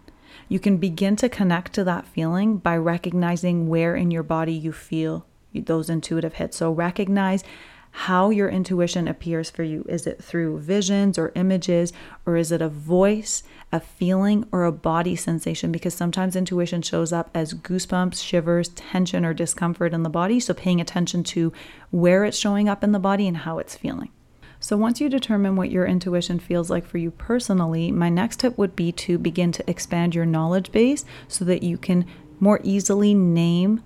You 0.49 0.59
can 0.59 0.77
begin 0.77 1.15
to 1.17 1.29
connect 1.29 1.73
to 1.73 1.83
that 1.83 2.07
feeling 2.07 2.57
by 2.57 2.75
recognizing 2.77 3.67
where 3.67 3.95
in 3.95 4.11
your 4.11 4.23
body 4.23 4.53
you 4.53 4.71
feel 4.71 5.25
those 5.53 5.89
intuitive 5.89 6.35
hits. 6.35 6.57
So, 6.57 6.71
recognize 6.71 7.43
how 7.95 8.31
your 8.31 8.49
intuition 8.49 9.07
appears 9.07 9.51
for 9.51 9.61
you. 9.61 9.85
Is 9.87 10.07
it 10.07 10.21
through 10.21 10.59
visions 10.61 11.19
or 11.19 11.31
images, 11.35 11.93
or 12.25 12.35
is 12.35 12.51
it 12.51 12.59
a 12.59 12.67
voice, 12.67 13.43
a 13.71 13.79
feeling, 13.79 14.47
or 14.51 14.65
a 14.65 14.71
body 14.71 15.15
sensation? 15.15 15.71
Because 15.71 15.93
sometimes 15.93 16.35
intuition 16.35 16.81
shows 16.81 17.13
up 17.13 17.29
as 17.35 17.53
goosebumps, 17.53 18.21
shivers, 18.21 18.69
tension, 18.69 19.23
or 19.23 19.35
discomfort 19.35 19.93
in 19.93 20.01
the 20.01 20.09
body. 20.09 20.39
So, 20.39 20.55
paying 20.55 20.81
attention 20.81 21.23
to 21.25 21.53
where 21.91 22.25
it's 22.25 22.37
showing 22.37 22.67
up 22.67 22.83
in 22.83 22.93
the 22.93 22.99
body 22.99 23.27
and 23.27 23.37
how 23.37 23.59
it's 23.59 23.75
feeling. 23.75 24.09
So, 24.59 24.75
once 24.75 24.99
you 24.99 25.07
determine 25.07 25.55
what 25.55 25.69
your 25.69 25.85
intuition 25.85 26.39
feels 26.39 26.71
like 26.71 26.87
for 26.87 26.97
you 26.97 27.11
personally, 27.11 27.91
my 27.91 28.09
next 28.09 28.39
tip 28.39 28.57
would 28.57 28.75
be 28.75 28.91
to 28.93 29.19
begin 29.19 29.51
to 29.51 29.69
expand 29.69 30.15
your 30.15 30.25
knowledge 30.25 30.71
base 30.71 31.05
so 31.27 31.45
that 31.45 31.61
you 31.61 31.77
can 31.77 32.07
more 32.39 32.59
easily 32.63 33.13
name 33.13 33.83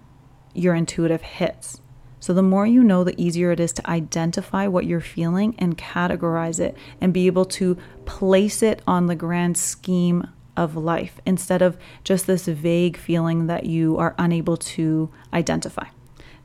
your 0.53 0.75
intuitive 0.75 1.23
hits. 1.23 1.81
So, 2.27 2.33
the 2.33 2.43
more 2.43 2.67
you 2.67 2.83
know, 2.83 3.05
the 3.05 3.15
easier 3.15 3.53
it 3.53 3.59
is 3.61 3.71
to 3.71 3.89
identify 3.89 4.67
what 4.67 4.85
you're 4.85 4.99
feeling 4.99 5.55
and 5.59 5.77
categorize 5.77 6.59
it 6.59 6.75
and 6.99 7.13
be 7.13 7.25
able 7.25 7.45
to 7.45 7.77
place 8.03 8.61
it 8.61 8.81
on 8.85 9.05
the 9.05 9.15
grand 9.15 9.57
scheme 9.57 10.27
of 10.57 10.75
life 10.75 11.21
instead 11.25 11.61
of 11.61 11.77
just 12.03 12.27
this 12.27 12.45
vague 12.45 12.97
feeling 12.97 13.47
that 13.47 13.65
you 13.65 13.95
are 13.97 14.13
unable 14.17 14.57
to 14.57 15.09
identify. 15.31 15.85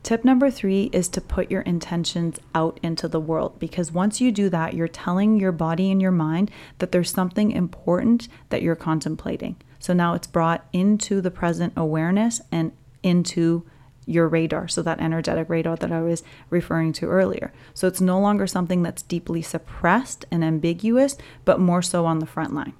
Tip 0.05 0.25
number 0.25 0.53
three 0.53 0.89
is 0.93 1.09
to 1.09 1.21
put 1.21 1.51
your 1.51 1.63
intentions 1.63 2.39
out 2.55 2.79
into 2.85 3.09
the 3.09 3.19
world 3.19 3.59
because 3.59 3.91
once 3.91 4.21
you 4.21 4.31
do 4.31 4.49
that, 4.51 4.75
you're 4.75 4.87
telling 4.87 5.41
your 5.41 5.51
body 5.51 5.91
and 5.91 6.01
your 6.01 6.13
mind 6.13 6.53
that 6.79 6.93
there's 6.93 7.11
something 7.11 7.51
important 7.51 8.29
that 8.51 8.63
you're 8.63 8.77
contemplating. 8.77 9.57
So 9.81 9.93
now 9.93 10.15
it's 10.15 10.29
brought 10.29 10.65
into 10.73 11.21
the 11.21 11.33
present 11.33 11.73
awareness 11.77 12.41
and 12.53 12.71
into 13.03 13.67
your 14.07 14.29
radar, 14.29 14.69
so 14.69 14.83
that 14.83 15.01
energetic 15.01 15.49
radar 15.49 15.77
that 15.77 15.93
I 15.93 16.03
was 16.03 16.23
referring 16.51 16.93
to 16.95 17.07
earlier. 17.07 17.53
So 17.75 17.87
it's 17.87 18.01
no 18.01 18.19
longer 18.21 18.47
something 18.47 18.83
that's 18.83 19.03
deeply 19.03 19.43
suppressed 19.43 20.25
and 20.31 20.45
ambiguous, 20.45 21.17
but 21.45 21.61
more 21.61 21.83
so 21.83 22.05
on 22.07 22.19
the 22.19 22.27
front 22.27 22.55
line. 22.55 22.75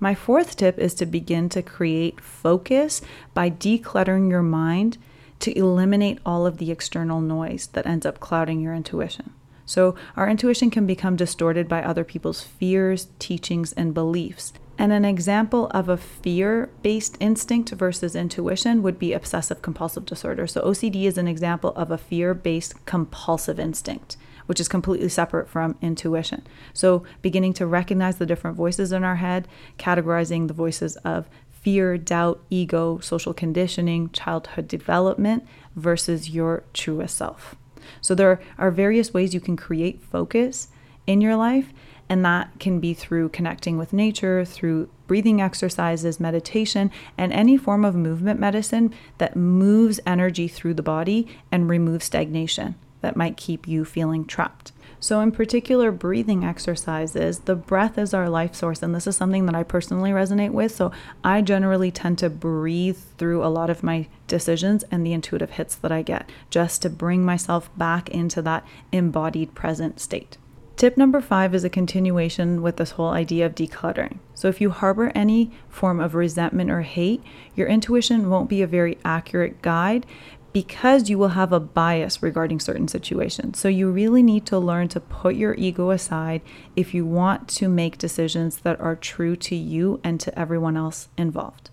My 0.00 0.14
fourth 0.14 0.56
tip 0.56 0.78
is 0.78 0.94
to 0.94 1.06
begin 1.06 1.48
to 1.50 1.62
create 1.62 2.20
focus 2.20 3.02
by 3.34 3.50
decluttering 3.50 4.30
your 4.30 4.42
mind 4.42 4.96
to 5.40 5.56
eliminate 5.56 6.18
all 6.24 6.46
of 6.46 6.58
the 6.58 6.70
external 6.70 7.20
noise 7.20 7.68
that 7.72 7.86
ends 7.86 8.06
up 8.06 8.20
clouding 8.20 8.60
your 8.60 8.74
intuition. 8.74 9.32
So, 9.66 9.94
our 10.16 10.28
intuition 10.28 10.70
can 10.70 10.86
become 10.86 11.16
distorted 11.16 11.68
by 11.68 11.82
other 11.82 12.02
people's 12.02 12.42
fears, 12.42 13.08
teachings, 13.18 13.72
and 13.74 13.92
beliefs. 13.92 14.52
And 14.78 14.92
an 14.92 15.04
example 15.04 15.66
of 15.72 15.88
a 15.88 15.96
fear 15.96 16.70
based 16.82 17.16
instinct 17.18 17.70
versus 17.70 18.14
intuition 18.14 18.80
would 18.82 18.96
be 18.96 19.12
obsessive 19.12 19.60
compulsive 19.60 20.06
disorder. 20.06 20.46
So, 20.46 20.62
OCD 20.62 21.04
is 21.04 21.18
an 21.18 21.26
example 21.26 21.72
of 21.74 21.90
a 21.90 21.98
fear 21.98 22.32
based 22.32 22.86
compulsive 22.86 23.58
instinct, 23.58 24.16
which 24.46 24.60
is 24.60 24.68
completely 24.68 25.08
separate 25.08 25.48
from 25.48 25.76
intuition. 25.82 26.46
So, 26.72 27.02
beginning 27.22 27.54
to 27.54 27.66
recognize 27.66 28.18
the 28.18 28.26
different 28.26 28.56
voices 28.56 28.92
in 28.92 29.02
our 29.02 29.16
head, 29.16 29.48
categorizing 29.78 30.46
the 30.46 30.54
voices 30.54 30.94
of 30.98 31.28
fear, 31.50 31.98
doubt, 31.98 32.40
ego, 32.48 33.00
social 33.00 33.34
conditioning, 33.34 34.10
childhood 34.10 34.68
development 34.68 35.44
versus 35.74 36.30
your 36.30 36.62
truest 36.72 37.16
self. 37.16 37.56
So, 38.00 38.14
there 38.14 38.40
are 38.58 38.70
various 38.70 39.12
ways 39.12 39.34
you 39.34 39.40
can 39.40 39.56
create 39.56 40.00
focus 40.00 40.68
in 41.08 41.20
your 41.20 41.34
life 41.34 41.72
and 42.08 42.24
that 42.24 42.50
can 42.58 42.80
be 42.80 42.94
through 42.94 43.28
connecting 43.30 43.78
with 43.78 43.92
nature, 43.92 44.44
through 44.44 44.88
breathing 45.06 45.40
exercises, 45.40 46.20
meditation, 46.20 46.90
and 47.16 47.32
any 47.32 47.56
form 47.56 47.84
of 47.84 47.94
movement 47.94 48.40
medicine 48.40 48.92
that 49.18 49.36
moves 49.36 50.00
energy 50.06 50.48
through 50.48 50.74
the 50.74 50.82
body 50.82 51.26
and 51.50 51.68
removes 51.68 52.04
stagnation 52.04 52.74
that 53.00 53.16
might 53.16 53.36
keep 53.36 53.68
you 53.68 53.84
feeling 53.84 54.24
trapped. 54.24 54.72
So, 55.00 55.20
in 55.20 55.30
particular, 55.30 55.92
breathing 55.92 56.44
exercises, 56.44 57.40
the 57.40 57.54
breath 57.54 57.98
is 57.98 58.12
our 58.12 58.28
life 58.28 58.56
source, 58.56 58.82
and 58.82 58.92
this 58.92 59.06
is 59.06 59.16
something 59.16 59.46
that 59.46 59.54
I 59.54 59.62
personally 59.62 60.10
resonate 60.10 60.50
with. 60.50 60.74
So, 60.74 60.90
I 61.22 61.40
generally 61.40 61.92
tend 61.92 62.18
to 62.18 62.30
breathe 62.30 62.98
through 63.16 63.44
a 63.44 63.46
lot 63.46 63.70
of 63.70 63.84
my 63.84 64.08
decisions 64.26 64.82
and 64.90 65.06
the 65.06 65.12
intuitive 65.12 65.52
hits 65.52 65.76
that 65.76 65.92
I 65.92 66.02
get 66.02 66.28
just 66.50 66.82
to 66.82 66.90
bring 66.90 67.24
myself 67.24 67.70
back 67.78 68.08
into 68.08 68.42
that 68.42 68.66
embodied 68.90 69.54
present 69.54 70.00
state. 70.00 70.36
Tip 70.78 70.96
number 70.96 71.20
five 71.20 71.56
is 71.56 71.64
a 71.64 71.68
continuation 71.68 72.62
with 72.62 72.76
this 72.76 72.92
whole 72.92 73.10
idea 73.10 73.44
of 73.44 73.56
decluttering. 73.56 74.18
So, 74.32 74.46
if 74.46 74.60
you 74.60 74.70
harbor 74.70 75.10
any 75.12 75.50
form 75.68 75.98
of 75.98 76.14
resentment 76.14 76.70
or 76.70 76.82
hate, 76.82 77.20
your 77.56 77.66
intuition 77.66 78.30
won't 78.30 78.48
be 78.48 78.62
a 78.62 78.66
very 78.68 78.96
accurate 79.04 79.60
guide 79.60 80.06
because 80.52 81.10
you 81.10 81.18
will 81.18 81.30
have 81.30 81.52
a 81.52 81.58
bias 81.58 82.22
regarding 82.22 82.60
certain 82.60 82.86
situations. 82.86 83.58
So, 83.58 83.66
you 83.66 83.90
really 83.90 84.22
need 84.22 84.46
to 84.46 84.58
learn 84.60 84.86
to 84.90 85.00
put 85.00 85.34
your 85.34 85.54
ego 85.54 85.90
aside 85.90 86.42
if 86.76 86.94
you 86.94 87.04
want 87.04 87.48
to 87.48 87.68
make 87.68 87.98
decisions 87.98 88.58
that 88.58 88.80
are 88.80 88.94
true 88.94 89.34
to 89.34 89.56
you 89.56 90.00
and 90.04 90.20
to 90.20 90.38
everyone 90.38 90.76
else 90.76 91.08
involved. 91.18 91.70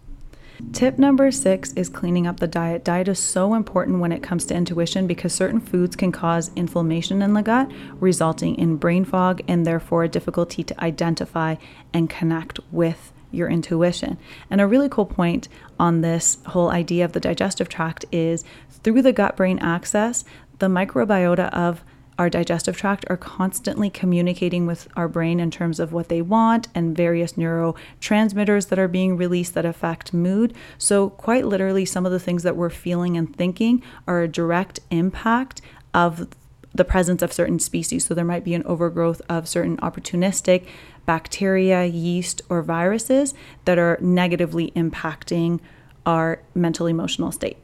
Tip 0.71 0.97
number 0.97 1.31
six 1.31 1.73
is 1.73 1.89
cleaning 1.89 2.27
up 2.27 2.39
the 2.39 2.47
diet. 2.47 2.85
Diet 2.85 3.07
is 3.07 3.19
so 3.19 3.55
important 3.55 3.99
when 3.99 4.11
it 4.11 4.23
comes 4.23 4.45
to 4.45 4.55
intuition 4.55 5.05
because 5.05 5.33
certain 5.33 5.59
foods 5.59 5.95
can 5.95 6.11
cause 6.11 6.51
inflammation 6.55 7.21
in 7.21 7.33
the 7.33 7.41
gut, 7.41 7.69
resulting 7.99 8.55
in 8.55 8.77
brain 8.77 9.03
fog 9.03 9.41
and 9.47 9.65
therefore 9.65 10.03
a 10.03 10.09
difficulty 10.09 10.63
to 10.63 10.83
identify 10.83 11.55
and 11.93 12.09
connect 12.09 12.59
with 12.71 13.11
your 13.31 13.49
intuition. 13.49 14.17
And 14.49 14.61
a 14.61 14.67
really 14.67 14.87
cool 14.87 15.05
point 15.05 15.49
on 15.77 16.01
this 16.01 16.37
whole 16.47 16.69
idea 16.69 17.03
of 17.03 17.11
the 17.11 17.19
digestive 17.19 17.67
tract 17.67 18.05
is 18.11 18.45
through 18.69 19.01
the 19.01 19.13
gut 19.13 19.35
brain 19.35 19.59
axis, 19.59 20.23
the 20.59 20.67
microbiota 20.67 21.49
of 21.51 21.83
our 22.17 22.29
digestive 22.29 22.77
tract 22.77 23.05
are 23.09 23.17
constantly 23.17 23.89
communicating 23.89 24.65
with 24.65 24.87
our 24.95 25.07
brain 25.07 25.39
in 25.39 25.51
terms 25.51 25.79
of 25.79 25.91
what 25.91 26.09
they 26.09 26.21
want 26.21 26.67
and 26.73 26.95
various 26.95 27.33
neurotransmitters 27.33 28.69
that 28.69 28.79
are 28.79 28.87
being 28.87 29.17
released 29.17 29.53
that 29.53 29.65
affect 29.65 30.13
mood. 30.13 30.53
So, 30.77 31.09
quite 31.09 31.45
literally, 31.45 31.85
some 31.85 32.05
of 32.05 32.11
the 32.11 32.19
things 32.19 32.43
that 32.43 32.55
we're 32.55 32.69
feeling 32.69 33.17
and 33.17 33.35
thinking 33.35 33.83
are 34.07 34.21
a 34.21 34.27
direct 34.27 34.79
impact 34.91 35.61
of 35.93 36.27
the 36.73 36.85
presence 36.85 37.21
of 37.21 37.33
certain 37.33 37.59
species. 37.59 38.05
So, 38.05 38.13
there 38.13 38.25
might 38.25 38.45
be 38.45 38.53
an 38.53 38.63
overgrowth 38.63 39.21
of 39.27 39.47
certain 39.47 39.77
opportunistic 39.77 40.65
bacteria, 41.05 41.85
yeast, 41.85 42.41
or 42.49 42.61
viruses 42.61 43.33
that 43.65 43.77
are 43.77 43.97
negatively 43.99 44.71
impacting 44.71 45.59
our 46.05 46.41
mental 46.53 46.87
emotional 46.87 47.31
state. 47.31 47.57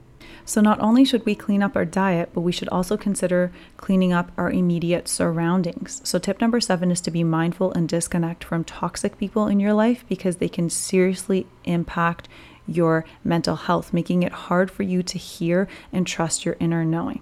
So, 0.52 0.60
not 0.60 0.82
only 0.82 1.06
should 1.06 1.26
we 1.26 1.34
clean 1.34 1.64
up 1.64 1.78
our 1.78 1.86
diet, 1.86 2.32
but 2.34 2.42
we 2.42 2.52
should 2.52 2.68
also 2.68 2.98
consider 2.98 3.54
cleaning 3.78 4.12
up 4.12 4.34
our 4.38 4.52
immediate 4.52 5.08
surroundings. 5.08 6.02
So, 6.04 6.20
tip 6.20 6.42
number 6.42 6.60
seven 6.60 6.92
is 6.92 7.00
to 7.02 7.10
be 7.10 7.24
mindful 7.24 7.72
and 7.72 7.88
disconnect 7.88 8.44
from 8.44 8.66
toxic 8.66 9.18
people 9.18 9.48
in 9.48 9.62
your 9.62 9.74
life 9.74 10.04
because 10.10 10.36
they 10.36 10.50
can 10.50 10.70
seriously 10.70 11.48
impact 11.64 12.28
your 12.68 13.06
mental 13.24 13.56
health, 13.56 13.94
making 13.94 14.24
it 14.24 14.34
hard 14.34 14.70
for 14.70 14.84
you 14.84 15.02
to 15.04 15.18
hear 15.18 15.70
and 15.94 16.06
trust 16.06 16.44
your 16.44 16.58
inner 16.60 16.84
knowing. 16.84 17.22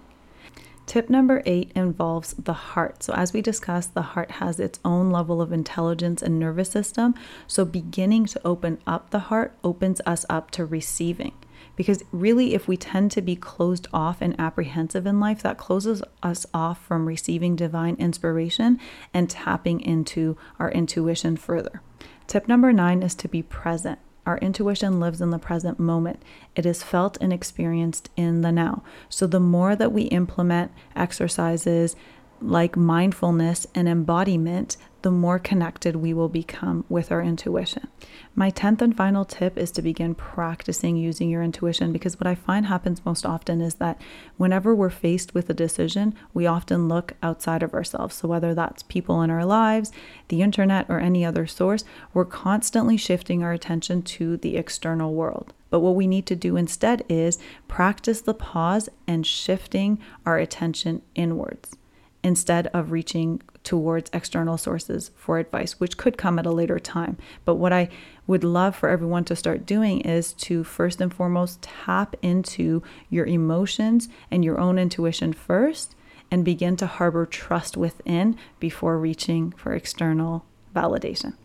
Tip 0.87 1.07
number 1.07 1.43
eight 1.45 1.71
involves 1.75 2.33
the 2.33 2.53
heart. 2.53 3.03
So, 3.03 3.13
as 3.13 3.31
we 3.31 3.43
discussed, 3.43 3.93
the 3.93 4.01
heart 4.17 4.31
has 4.31 4.59
its 4.59 4.79
own 4.83 5.11
level 5.11 5.39
of 5.39 5.53
intelligence 5.53 6.23
and 6.23 6.39
nervous 6.39 6.71
system. 6.71 7.13
So, 7.45 7.63
beginning 7.63 8.25
to 8.25 8.41
open 8.43 8.79
up 8.87 9.11
the 9.11 9.29
heart 9.29 9.53
opens 9.63 10.01
us 10.07 10.25
up 10.29 10.49
to 10.49 10.65
receiving. 10.65 11.33
Because 11.75 12.03
really, 12.11 12.53
if 12.53 12.67
we 12.67 12.77
tend 12.77 13.11
to 13.11 13.21
be 13.21 13.35
closed 13.35 13.87
off 13.93 14.21
and 14.21 14.39
apprehensive 14.39 15.05
in 15.05 15.19
life, 15.19 15.41
that 15.43 15.57
closes 15.57 16.01
us 16.21 16.45
off 16.53 16.83
from 16.85 17.07
receiving 17.07 17.55
divine 17.55 17.95
inspiration 17.95 18.79
and 19.13 19.29
tapping 19.29 19.79
into 19.81 20.37
our 20.59 20.71
intuition 20.71 21.37
further. 21.37 21.81
Tip 22.27 22.47
number 22.47 22.71
nine 22.73 23.01
is 23.01 23.15
to 23.15 23.27
be 23.27 23.41
present. 23.41 23.99
Our 24.25 24.37
intuition 24.37 24.99
lives 24.99 25.21
in 25.21 25.31
the 25.31 25.39
present 25.39 25.79
moment. 25.79 26.21
It 26.55 26.65
is 26.65 26.83
felt 26.83 27.17
and 27.19 27.33
experienced 27.33 28.09
in 28.15 28.41
the 28.41 28.51
now. 28.51 28.83
So, 29.09 29.25
the 29.25 29.39
more 29.39 29.75
that 29.75 29.91
we 29.91 30.03
implement 30.03 30.71
exercises 30.95 31.95
like 32.41 32.77
mindfulness 32.77 33.65
and 33.73 33.89
embodiment 33.89 34.77
the 35.01 35.11
more 35.11 35.39
connected 35.39 35.95
we 35.95 36.13
will 36.13 36.29
become 36.29 36.83
with 36.89 37.11
our 37.11 37.21
intuition. 37.21 37.87
My 38.35 38.51
10th 38.51 38.81
and 38.81 38.95
final 38.95 39.25
tip 39.25 39.57
is 39.57 39.71
to 39.71 39.81
begin 39.81 40.15
practicing 40.15 40.97
using 40.97 41.29
your 41.29 41.41
intuition 41.41 41.91
because 41.91 42.19
what 42.19 42.27
I 42.27 42.35
find 42.35 42.65
happens 42.65 43.05
most 43.05 43.25
often 43.25 43.61
is 43.61 43.75
that 43.75 43.99
whenever 44.37 44.75
we're 44.75 44.89
faced 44.89 45.33
with 45.33 45.49
a 45.49 45.53
decision, 45.53 46.13
we 46.33 46.45
often 46.45 46.87
look 46.87 47.13
outside 47.23 47.63
of 47.63 47.73
ourselves. 47.73 48.17
So, 48.17 48.27
whether 48.27 48.53
that's 48.53 48.83
people 48.83 49.21
in 49.21 49.29
our 49.29 49.45
lives, 49.45 49.91
the 50.27 50.41
internet, 50.41 50.85
or 50.89 50.99
any 50.99 51.25
other 51.25 51.47
source, 51.47 51.83
we're 52.13 52.25
constantly 52.25 52.97
shifting 52.97 53.43
our 53.43 53.53
attention 53.53 54.01
to 54.03 54.37
the 54.37 54.57
external 54.57 55.13
world. 55.13 55.53
But 55.69 55.79
what 55.79 55.95
we 55.95 56.07
need 56.07 56.25
to 56.27 56.35
do 56.35 56.57
instead 56.57 57.03
is 57.09 57.39
practice 57.67 58.21
the 58.21 58.33
pause 58.33 58.89
and 59.07 59.25
shifting 59.25 59.99
our 60.25 60.37
attention 60.37 61.01
inwards 61.15 61.78
instead 62.23 62.67
of 62.67 62.91
reaching 62.91 63.41
towards 63.63 64.09
external 64.13 64.57
sources 64.57 65.11
for 65.15 65.39
advice, 65.39 65.79
which 65.79 65.97
could 65.97 66.17
come 66.17 66.39
at 66.39 66.45
a 66.45 66.51
later 66.51 66.79
time. 66.79 67.17
But 67.45 67.55
what 67.55 67.73
I 67.73 67.89
would 68.27 68.43
love 68.43 68.75
for 68.75 68.89
everyone 68.89 69.25
to 69.25 69.35
start 69.35 69.65
doing 69.65 70.01
is 70.01 70.33
to 70.33 70.63
first 70.63 71.01
and 71.01 71.13
foremost 71.13 71.61
tap 71.61 72.15
into 72.21 72.83
your 73.09 73.25
emotions 73.25 74.09
and 74.31 74.43
your 74.43 74.59
own 74.59 74.77
intuition 74.77 75.33
first 75.33 75.95
and 76.31 76.45
begin 76.45 76.75
to 76.77 76.87
harbor 76.87 77.25
trust 77.25 77.75
within 77.75 78.35
before 78.59 78.99
reaching 78.99 79.51
for 79.51 79.73
external 79.73 80.45
validation. 80.75 81.35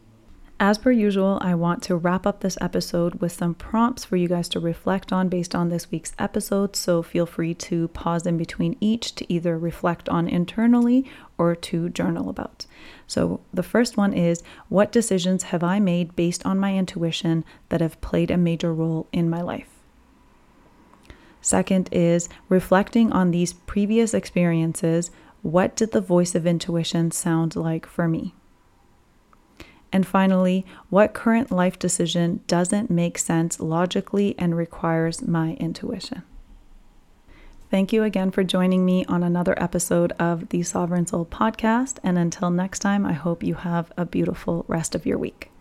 As 0.60 0.78
per 0.78 0.92
usual, 0.92 1.38
I 1.40 1.56
want 1.56 1.82
to 1.84 1.96
wrap 1.96 2.26
up 2.26 2.40
this 2.40 2.56
episode 2.60 3.16
with 3.16 3.32
some 3.32 3.54
prompts 3.54 4.04
for 4.04 4.14
you 4.14 4.28
guys 4.28 4.48
to 4.50 4.60
reflect 4.60 5.12
on 5.12 5.28
based 5.28 5.52
on 5.52 5.68
this 5.68 5.90
week's 5.90 6.12
episode. 6.16 6.76
So 6.76 7.02
feel 7.02 7.26
free 7.26 7.54
to 7.54 7.88
pause 7.88 8.24
in 8.24 8.36
between 8.36 8.76
each 8.80 9.16
to 9.16 9.32
either 9.32 9.58
reflect 9.58 10.08
on 10.08 10.28
internally 10.28 11.10
or 11.36 11.56
to 11.56 11.88
journal 11.88 12.28
about. 12.28 12.66
So 13.08 13.40
the 13.52 13.64
first 13.64 13.96
one 13.96 14.14
is 14.14 14.44
What 14.68 14.92
decisions 14.92 15.44
have 15.44 15.64
I 15.64 15.80
made 15.80 16.14
based 16.14 16.46
on 16.46 16.60
my 16.60 16.76
intuition 16.76 17.44
that 17.68 17.80
have 17.80 18.00
played 18.00 18.30
a 18.30 18.36
major 18.36 18.72
role 18.72 19.08
in 19.12 19.28
my 19.28 19.42
life? 19.42 19.70
Second 21.40 21.88
is 21.90 22.28
reflecting 22.48 23.12
on 23.12 23.32
these 23.32 23.52
previous 23.52 24.14
experiences. 24.14 25.10
What 25.42 25.74
did 25.74 25.90
the 25.90 26.00
voice 26.00 26.36
of 26.36 26.46
intuition 26.46 27.10
sound 27.10 27.56
like 27.56 27.86
for 27.86 28.06
me? 28.06 28.34
And 29.94 30.04
finally, 30.04 30.66
what 30.90 31.14
current 31.14 31.52
life 31.52 31.78
decision 31.78 32.40
doesn't 32.48 32.90
make 32.90 33.16
sense 33.16 33.60
logically 33.60 34.34
and 34.40 34.56
requires 34.56 35.22
my 35.22 35.52
intuition? 35.60 36.24
Thank 37.70 37.92
you 37.92 38.02
again 38.02 38.32
for 38.32 38.42
joining 38.42 38.84
me 38.84 39.04
on 39.04 39.22
another 39.22 39.54
episode 39.56 40.10
of 40.18 40.48
the 40.48 40.64
Sovereign 40.64 41.06
Soul 41.06 41.26
podcast. 41.26 41.98
And 42.02 42.18
until 42.18 42.50
next 42.50 42.80
time, 42.80 43.06
I 43.06 43.12
hope 43.12 43.44
you 43.44 43.54
have 43.54 43.92
a 43.96 44.04
beautiful 44.04 44.64
rest 44.66 44.96
of 44.96 45.06
your 45.06 45.16
week. 45.16 45.52